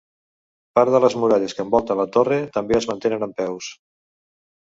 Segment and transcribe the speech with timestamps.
[0.77, 3.71] Part de les muralles que envolten la torre també es mantenen en peus.